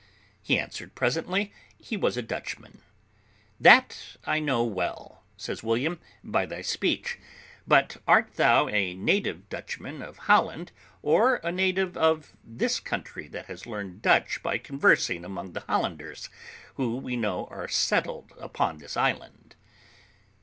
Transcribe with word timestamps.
He 0.41 0.57
answered 0.57 0.95
presently, 0.95 1.53
he 1.77 1.95
was 1.95 2.17
a 2.17 2.23
Dutchman. 2.23 2.81
"That 3.59 4.15
I 4.25 4.39
know 4.39 4.63
well," 4.63 5.21
says 5.37 5.61
William, 5.61 5.99
"by 6.23 6.47
thy 6.47 6.63
speech; 6.63 7.19
but 7.67 7.97
art 8.07 8.33
thou 8.33 8.67
a 8.67 8.95
native 8.95 9.47
Dutchman 9.47 10.01
of 10.01 10.17
Holland, 10.25 10.71
or 11.03 11.35
a 11.43 11.51
native 11.51 11.95
of 11.95 12.35
this 12.43 12.79
country, 12.79 13.27
that 13.27 13.45
has 13.45 13.67
learned 13.67 14.01
Dutch 14.01 14.41
by 14.41 14.57
conversing 14.57 15.23
among 15.23 15.53
the 15.53 15.65
Hollanders, 15.69 16.29
who 16.77 16.95
we 16.97 17.15
know 17.15 17.45
are 17.51 17.67
settled 17.67 18.31
upon 18.39 18.79
this 18.79 18.97
island?" 18.97 19.53